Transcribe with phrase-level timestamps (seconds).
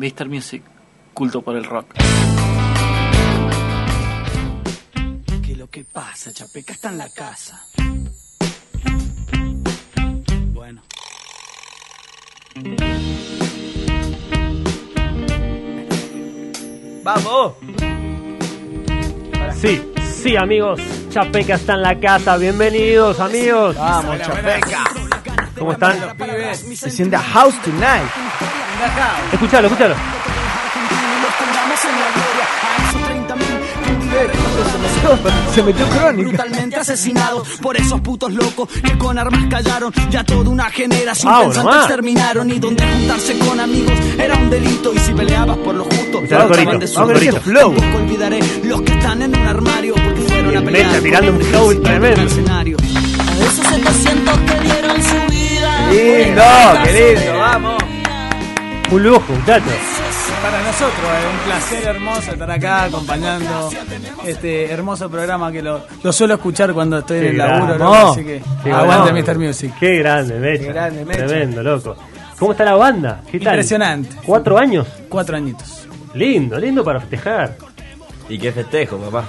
[0.00, 0.30] Mr.
[0.30, 0.62] Music,
[1.12, 1.92] culto por el rock.
[5.44, 6.32] ¿Qué es lo que pasa?
[6.32, 7.66] Chapeca está en la casa.
[10.54, 10.80] Bueno.
[17.02, 17.52] ¡Vamos!
[19.60, 19.82] Sí,
[20.22, 20.80] sí, amigos.
[21.10, 22.38] Chapeca está en la casa.
[22.38, 23.76] Bienvenidos, amigos.
[23.76, 25.19] ¡Vamos, Chapeca!
[25.60, 25.94] ¿Cómo están?
[26.74, 28.08] Se siente a house tonight.
[29.30, 29.94] Escuchalo, escuchalo.
[35.54, 36.28] Se metió crónica.
[36.28, 39.92] Brutalmente asesinados por esos putos locos que con armas callaron.
[40.10, 41.86] Ya toda una generación Ah, pensando nomás.
[41.86, 42.50] exterminaron.
[42.50, 44.92] Y donde juntarse con amigos era un delito.
[44.94, 46.84] Y si peleabas por lo justo, te de
[47.28, 47.74] ese flow.
[47.96, 51.24] Olvidaré los que están en un armario porque fueron Y a el pelear.
[51.24, 52.79] Por un flow tremendo.
[55.90, 56.42] Lindo,
[56.84, 57.82] qué lindo, vamos.
[58.92, 59.72] Un lujo, muchachos.
[60.42, 63.70] Para nosotros es un placer hermoso estar acá acompañando
[64.24, 68.24] este hermoso programa que lo, lo suelo escuchar cuando estoy en el laburo, loco, así
[68.24, 69.12] que Qué aguante.
[69.12, 69.38] Mr.
[69.38, 69.72] Music.
[69.78, 70.62] Qué grande, Mecha.
[70.64, 71.26] Qué grande, Mecha.
[71.26, 71.96] Tremendo, loco.
[72.38, 73.20] ¿Cómo está la banda?
[73.30, 73.54] ¿Qué tal?
[73.54, 74.16] Impresionante.
[74.24, 74.86] ¿Cuatro años?
[75.08, 75.86] Cuatro añitos.
[76.14, 77.56] Lindo, lindo para festejar.
[78.28, 79.24] ¿Y qué festejo, papá?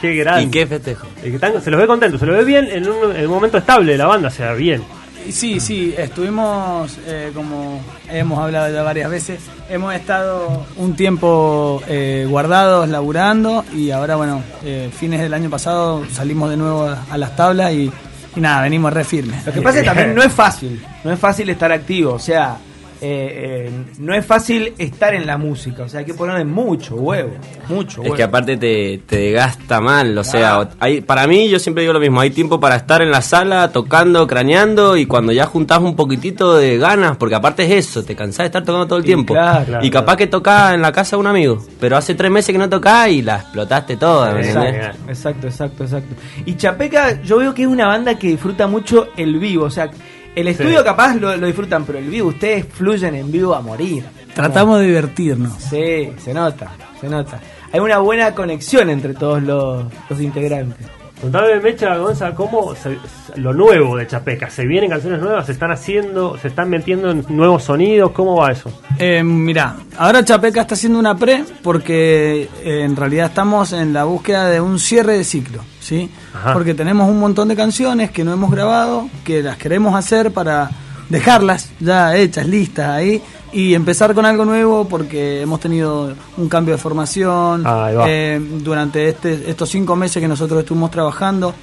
[0.00, 0.42] Qué grande.
[0.42, 1.06] ¿Y qué festejo?
[1.18, 3.30] Es que están- se los ve contentos, se los ve bien en un, en un
[3.32, 4.82] momento estable de la banda, o sea, bien.
[5.30, 12.26] Sí, sí, estuvimos, eh, como hemos hablado ya varias veces, hemos estado un tiempo eh,
[12.28, 17.18] guardados, laburando, y ahora, bueno, eh, fines del año pasado salimos de nuevo a, a
[17.18, 17.90] las tablas y,
[18.36, 19.44] y nada, venimos re firmes.
[19.46, 20.84] Lo que pasa es que también no es fácil.
[21.02, 22.12] No es fácil estar activo.
[22.14, 22.56] O sea,
[23.00, 25.84] eh, eh, no es fácil estar en la música.
[25.84, 27.32] O sea, hay que ponerle mucho huevo.
[27.68, 28.14] Mucho Es huevo.
[28.14, 32.00] que aparte te, te gasta mal, o sea, hay, para mí yo siempre digo lo
[32.00, 35.96] mismo, hay tiempo para estar en la sala tocando, craneando y cuando ya juntás un
[35.96, 39.34] poquitito de ganas, porque aparte es eso, te cansás de estar tocando todo el tiempo.
[39.34, 42.30] claro, claro, y capaz que tocás en la casa de un amigo, pero hace tres
[42.30, 44.40] meses que no tocás y la explotaste toda.
[44.40, 46.14] Exacto, exacto, exacto, exacto.
[46.44, 49.64] Y Chapeca, yo veo que es una banda que disfruta mucho el vivo.
[49.64, 49.90] O sea,
[50.36, 54.04] el estudio capaz lo, lo disfrutan, pero el vivo, ustedes fluyen en vivo a morir.
[54.34, 55.54] Tratamos de divertirnos.
[55.54, 56.70] Sí, se nota,
[57.00, 57.40] se nota.
[57.72, 60.86] Hay una buena conexión entre todos los, los integrantes.
[61.20, 62.98] Contame, Mecha, Gonza, ¿cómo se-
[63.40, 64.50] lo nuevo de Chapeca?
[64.50, 65.46] ¿Se vienen canciones nuevas?
[65.46, 68.10] ¿Se están haciendo, se están metiendo en nuevos sonidos?
[68.12, 68.70] ¿Cómo va eso?
[68.98, 74.04] Eh, mirá, ahora Chapeca está haciendo una pre porque eh, en realidad estamos en la
[74.04, 76.10] búsqueda de un cierre de ciclo, ¿sí?
[76.34, 76.52] Ajá.
[76.52, 80.70] Porque tenemos un montón de canciones que no hemos grabado, que las queremos hacer para
[81.08, 83.22] dejarlas ya hechas, listas ahí
[83.56, 88.04] y empezar con algo nuevo porque hemos tenido un cambio de formación Ahí va.
[88.06, 91.54] eh, durante este, estos cinco meses que nosotros estuvimos trabajando.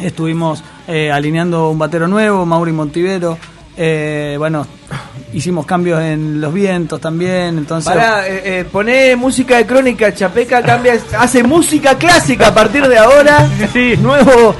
[0.00, 3.38] Estuvimos eh, alineando un batero nuevo, Mauri Montivero.
[3.76, 4.66] Eh, bueno,
[5.32, 7.58] hicimos cambios en los vientos también.
[7.58, 12.86] Entonces, Para eh, eh, poné música de crónica, Chapeca cambia, hace música clásica a partir
[12.88, 13.48] de ahora.
[13.72, 14.54] Sí, Nuevo,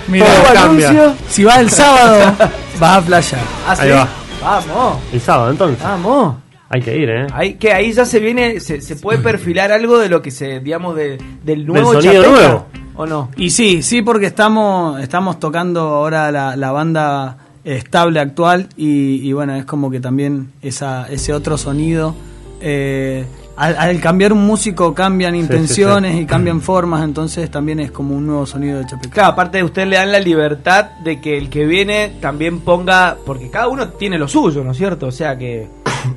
[0.57, 1.15] anuncio.
[1.29, 2.33] si vas el sábado,
[2.79, 3.41] vas a playar.
[3.67, 4.09] Ah, Ahí va.
[4.43, 5.83] Vamos, El sábado, entonces.
[5.83, 6.37] vamos.
[6.73, 7.27] Hay que ir, ¿eh?
[7.33, 10.61] Ahí, que ahí ya se viene, se, se puede perfilar algo de lo que se,
[10.61, 12.67] digamos, de, del nuevo sonido Chapeca, nuevo.
[12.95, 13.29] ¿O no?
[13.37, 19.33] Y sí, sí, porque estamos, estamos tocando ahora la, la banda estable actual y, y
[19.33, 22.15] bueno, es como que también esa, ese otro sonido.
[22.61, 23.25] eh,
[23.57, 26.21] al, al cambiar un músico cambian sí, intenciones sí.
[26.21, 29.11] y cambian formas, entonces también es como un nuevo sonido de Chapeca.
[29.11, 33.19] Claro, aparte de usted le dan la libertad de que el que viene también ponga,
[33.27, 35.09] porque cada uno tiene lo suyo, ¿no es cierto?
[35.09, 35.67] O sea que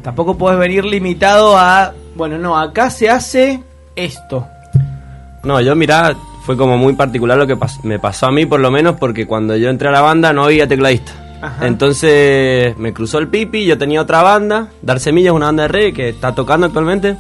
[0.01, 3.61] tampoco puedes venir limitado a, bueno, no, acá se hace
[3.95, 4.47] esto.
[5.44, 8.59] No, yo mirá, fue como muy particular lo que pas- me pasó a mí por
[8.59, 11.11] lo menos porque cuando yo entré a la banda no había tecladista.
[11.41, 11.67] Ajá.
[11.67, 15.93] Entonces me cruzó el pipi, yo tenía otra banda, Dar Semillas, una banda de reggae
[15.93, 17.17] que está tocando actualmente.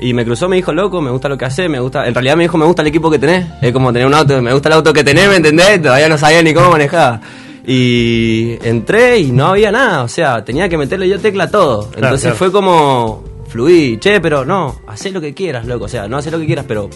[0.00, 2.08] Y me cruzó, me dijo, loco, me gusta lo que hace, me gusta...
[2.08, 3.46] En realidad me dijo, me gusta el equipo que tenés.
[3.62, 5.80] Es como tener un auto, me gusta el auto que tenés, ¿me entendés?
[5.80, 7.20] Todavía no sabía ni cómo manejaba.
[7.66, 11.88] Y entré y no había nada, o sea, tenía que meterle yo tecla a todo.
[11.94, 12.36] Entonces claro.
[12.36, 16.28] fue como fluí, che, pero no, hacé lo que quieras, loco, o sea, no hacé
[16.28, 16.90] lo que quieras, pero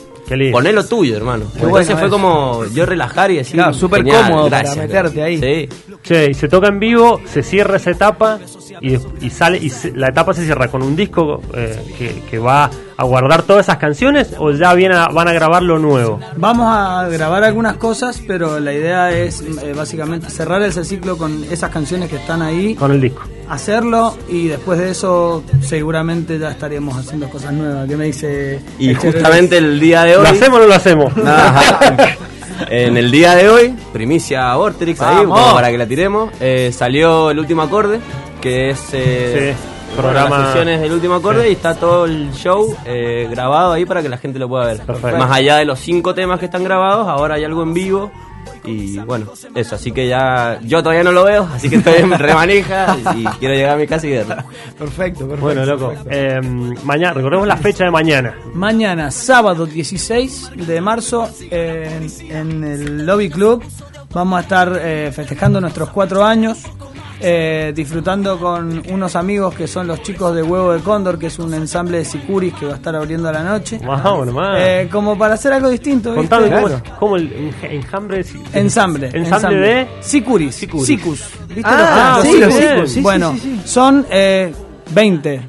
[0.50, 1.44] poné lo tuyo, hermano.
[1.54, 5.24] bueno Entonces fue como yo relajar y decir, Claro, súper cómodo para gracias, meterte loco.
[5.24, 5.38] ahí.
[5.38, 5.68] Sí.
[6.02, 8.40] Che, y se toca en vivo, se cierra esa etapa
[8.80, 12.38] y, y sale y se- la etapa se cierra con un disco eh, que, que
[12.40, 16.18] va a guardar todas esas canciones o ya viene a- van a grabar lo nuevo.
[16.36, 21.44] Vamos a grabar algunas cosas, pero la idea es eh, básicamente cerrar ese ciclo con
[21.44, 23.22] esas canciones que están ahí, Con el disco.
[23.48, 27.88] Hacerlo y después de eso seguramente ya estaríamos haciendo cosas nuevas.
[27.88, 28.60] ¿Qué me dice?
[28.78, 29.12] Y el Chero?
[29.12, 30.22] justamente el día de hoy...
[30.24, 31.12] ¿Lo hacemos o no lo hacemos?
[31.24, 32.16] Ajá.
[32.70, 37.30] En el día de hoy, primicia Vortrix ahí, como para que la tiremos, eh, salió
[37.30, 38.00] el último acorde,
[38.40, 39.54] que es eh,
[39.96, 44.02] Programa- las sesiones del último acorde y está todo el show eh, grabado ahí para
[44.02, 44.80] que la gente lo pueda ver.
[44.80, 45.18] Perfecto.
[45.18, 48.10] Más allá de los cinco temas que están grabados, ahora hay algo en vivo.
[48.64, 52.10] Y bueno, eso, así que ya yo todavía no lo veo, así que estoy en
[52.18, 54.36] remanija y quiero llegar a mi casa y verlo.
[54.78, 55.36] Perfecto, perfecto.
[55.40, 55.88] Bueno, loco.
[55.90, 56.10] perfecto.
[56.10, 56.40] eh,
[56.84, 58.34] mañana, recordemos la fecha de mañana.
[58.54, 63.64] Mañana, sábado 16 de marzo, en, en el Lobby Club,
[64.12, 66.58] vamos a estar eh, festejando nuestros cuatro años,
[67.20, 71.38] eh, disfrutando con unos amigos que son los chicos de Huevo de Cóndor, que es
[71.38, 73.78] un ensamble de sicuris que va a estar abriendo a la noche.
[73.84, 74.56] Wow, nomás.
[74.60, 76.10] Eh, como para hacer algo distinto.
[76.12, 76.28] ¿viste?
[76.28, 76.82] Contame cómo, Claro.
[76.98, 78.24] cómo el enja- enjambre.
[78.52, 79.10] Ensamble.
[79.12, 79.88] Ensamble de.
[80.00, 80.54] Sicuris.
[80.54, 80.86] Sicuris.
[80.86, 81.24] Sicus.
[81.48, 82.92] ¿Viste Ah, los- sí, los sicus?
[82.92, 83.68] sí, bueno, sí, sí, sí.
[83.68, 84.52] son eh,
[84.90, 85.40] 20.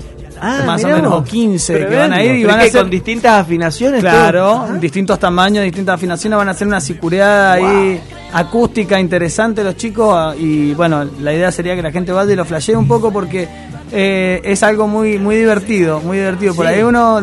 [0.42, 2.90] Ah, más o menos, o 15 que van a ir y van a ser con
[2.90, 4.00] distintas afinaciones.
[4.00, 4.68] Claro.
[4.70, 4.78] Ah.
[4.80, 8.02] distintos tamaños, distintas afinaciones, van a hacer una sicureada ahí
[8.34, 12.36] acústica interesante los chicos ah, y bueno, la idea sería que la gente vaya y
[12.36, 13.48] lo flashee un poco porque
[13.92, 16.54] eh, es algo muy muy divertido, muy divertido.
[16.56, 16.74] Por Sí.
[16.74, 17.22] ahí uno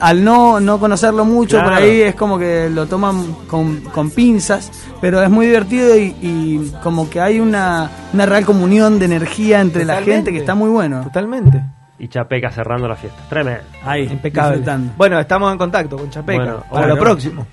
[0.00, 4.70] al no, no conocerlo mucho, por ahí es como que lo toman con, con pinzas,
[5.00, 9.60] pero es muy divertido y, y como que hay una, una real comunión de energía
[9.60, 11.02] entre la gente que está muy bueno.
[11.02, 11.62] Totalmente.
[11.98, 13.20] Y Chapeca cerrando la fiesta.
[13.28, 13.62] Tremendo.
[13.84, 14.56] Ahí, Impecable.
[14.56, 14.92] disfrutando.
[14.96, 16.38] Bueno, estamos en contacto con Chapeca.
[16.42, 16.94] Bueno, para bueno.
[16.94, 17.46] lo próximo.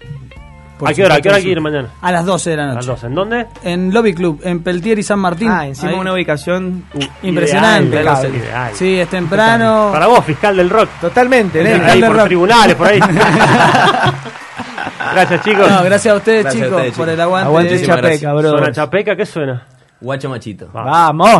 [0.82, 1.16] Por ¿A qué hora?
[1.16, 1.90] ¿A qué hora hay que ir mañana?
[2.02, 2.88] A las 12 de la A las noche.
[2.88, 3.08] 12.
[3.08, 3.46] ¿En dónde?
[3.64, 5.50] En Lobby Club, en Peltier y San Martín.
[5.50, 5.98] Ah, encima Ahí.
[6.00, 6.84] una ubicación
[7.22, 8.02] Impresionante.
[8.02, 8.72] Ideal, ideal.
[8.74, 9.90] Sí, es temprano.
[9.94, 10.90] Para vos, fiscal del rock.
[11.00, 12.26] Totalmente, fiscal Ahí del por rock.
[12.28, 13.00] tribunales, por ahí.
[15.14, 15.70] Gracias, chicos.
[15.70, 17.14] No, gracias a ustedes, Gracias a chicos, ustedes, por chicos.
[17.14, 17.48] el aguante.
[17.48, 18.50] Aguante Chapeca, bro.
[18.52, 19.16] ¿Suena Chapeca?
[19.16, 19.64] ¿Qué suena?
[20.00, 20.72] Guacho machito.
[20.76, 20.84] Va.
[20.84, 21.40] Vamos.